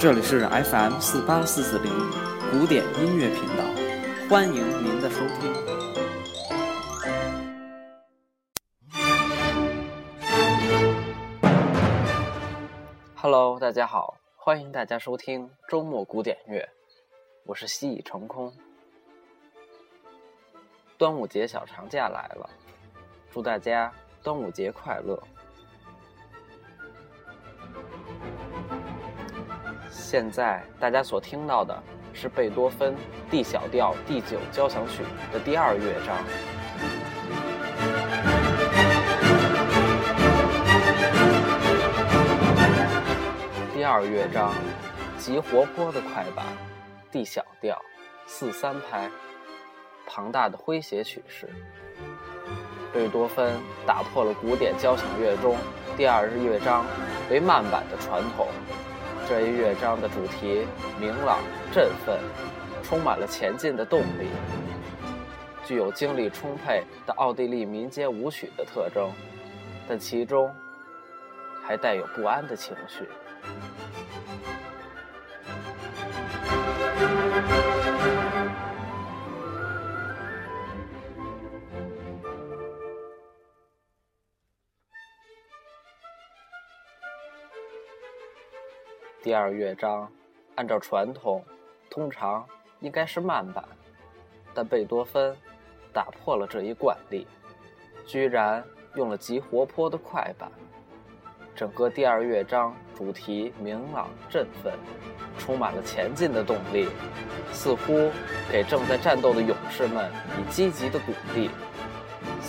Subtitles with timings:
[0.00, 1.92] 这里是 FM 四八四四零
[2.50, 3.62] 古典音乐频道，
[4.30, 5.52] 欢迎您的收听。
[13.14, 16.66] Hello，大家好，欢迎大家收听周末古典乐，
[17.44, 18.50] 我是西已成空。
[20.96, 22.48] 端午节小长假来了，
[23.30, 23.92] 祝大家
[24.22, 25.22] 端午节快乐！
[30.10, 31.80] 现在大家所听到的
[32.12, 32.96] 是贝多芬
[33.30, 36.16] D 小调第九交响曲的第二乐章。
[43.72, 44.52] 第二乐章，
[45.16, 46.44] 极活泼的快板
[47.12, 47.80] ，D 小调，
[48.26, 49.08] 四三拍，
[50.08, 51.48] 庞大的诙谐曲式。
[52.92, 53.52] 贝多芬
[53.86, 55.56] 打破了古典交响乐中
[55.96, 56.84] 第二乐章
[57.30, 58.48] 为慢板的传统。
[59.30, 60.66] 这一乐章的主题
[60.98, 61.38] 明朗、
[61.72, 62.18] 振奋，
[62.82, 64.26] 充满了前进的动力，
[65.64, 69.08] 具有精力充沛的奥地利民间舞曲的特征，
[69.88, 70.52] 但其中
[71.64, 73.08] 还带有不安的情绪。
[89.22, 90.10] 第二乐章，
[90.54, 91.44] 按照传统，
[91.90, 92.46] 通常
[92.80, 93.62] 应该是慢板，
[94.54, 95.36] 但贝多芬
[95.92, 97.26] 打破了这一惯例，
[98.06, 100.50] 居然用了极活泼的快板。
[101.54, 104.72] 整个第二乐章主题明朗振奋，
[105.38, 106.88] 充满了前进的动力，
[107.52, 108.10] 似乎
[108.50, 111.50] 给正在战斗的勇士们以积极的鼓励，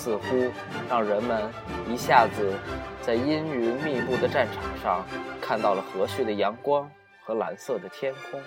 [0.00, 0.50] 似乎
[0.88, 1.52] 让人们
[1.86, 2.54] 一下子
[3.02, 5.06] 在阴云密布的战场上。
[5.42, 6.90] 看到了和煦的阳光
[7.22, 8.40] 和蓝色的天空，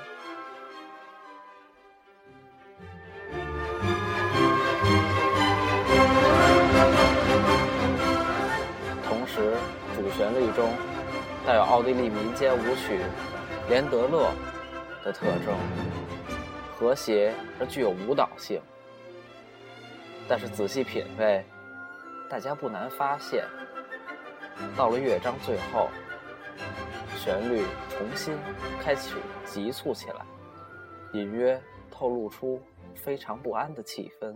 [9.07, 9.53] 同时
[9.95, 10.71] 主旋律中
[11.45, 12.97] 带有奥地利民间舞曲
[13.69, 14.31] 《连德勒》
[15.05, 15.53] 的特征，
[16.75, 18.59] 和谐而具有舞蹈性。
[20.27, 21.45] 但是仔细品味，
[22.29, 23.45] 大家不难发现，
[24.75, 25.89] 到了乐章最后。
[27.15, 28.37] 旋律重新
[28.81, 30.25] 开始急促起来，
[31.13, 32.61] 隐约透露出
[32.95, 34.35] 非常不安的气氛。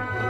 [0.00, 0.29] Bye.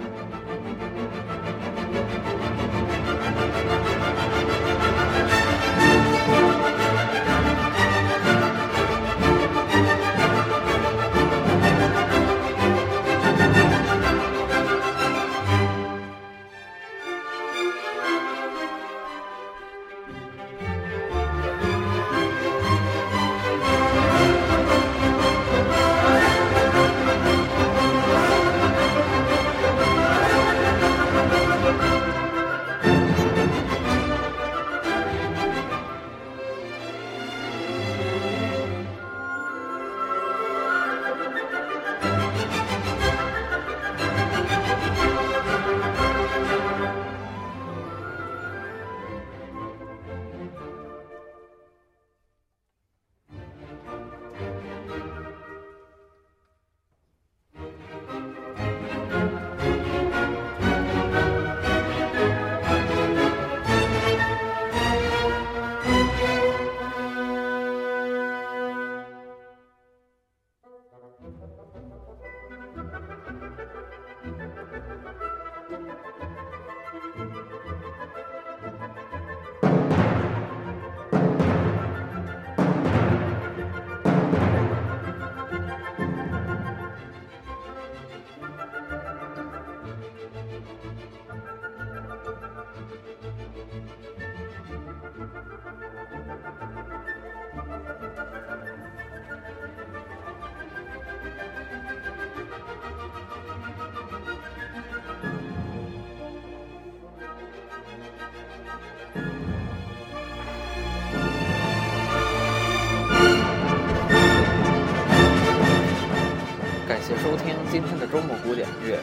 [117.21, 118.97] 收听今天的周末古典乐。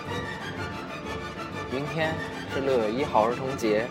[1.71, 2.13] 明天
[2.53, 3.87] 是六月一号儿童节，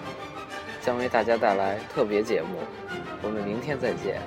[0.82, 2.60] 将为大家带来特别节目。
[3.22, 4.22] 我们明天再见。